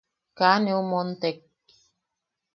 Kaa 0.37 0.57
neu 0.63 0.81
montek. 0.91 1.37